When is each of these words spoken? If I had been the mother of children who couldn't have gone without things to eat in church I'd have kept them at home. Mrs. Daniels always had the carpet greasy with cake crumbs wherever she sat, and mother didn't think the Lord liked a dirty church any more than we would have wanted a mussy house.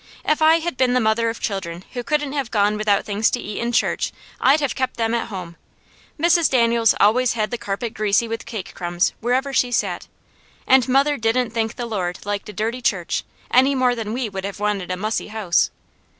If 0.25 0.41
I 0.41 0.57
had 0.61 0.77
been 0.77 0.93
the 0.95 0.99
mother 0.99 1.29
of 1.29 1.39
children 1.39 1.83
who 1.93 2.03
couldn't 2.03 2.33
have 2.33 2.49
gone 2.49 2.75
without 2.75 3.05
things 3.05 3.29
to 3.29 3.39
eat 3.39 3.59
in 3.59 3.71
church 3.71 4.11
I'd 4.39 4.59
have 4.59 4.73
kept 4.73 4.97
them 4.97 5.13
at 5.13 5.27
home. 5.27 5.57
Mrs. 6.19 6.49
Daniels 6.49 6.95
always 6.99 7.33
had 7.33 7.51
the 7.51 7.57
carpet 7.59 7.93
greasy 7.93 8.27
with 8.27 8.47
cake 8.47 8.73
crumbs 8.73 9.13
wherever 9.19 9.53
she 9.53 9.71
sat, 9.71 10.07
and 10.65 10.89
mother 10.89 11.17
didn't 11.17 11.51
think 11.51 11.75
the 11.75 11.85
Lord 11.85 12.17
liked 12.25 12.49
a 12.49 12.53
dirty 12.53 12.81
church 12.81 13.23
any 13.51 13.75
more 13.75 13.93
than 13.93 14.11
we 14.11 14.27
would 14.27 14.43
have 14.43 14.59
wanted 14.59 14.89
a 14.89 14.97
mussy 14.97 15.27
house. 15.27 15.69